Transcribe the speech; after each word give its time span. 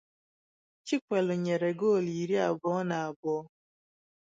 Chikwelu 0.85 1.33
nyere 1.43 1.69
goolu 1.79 2.11
iri 2.21 2.35
abụọ 2.49 2.79
na 2.89 2.95
abụọ. 3.07 3.39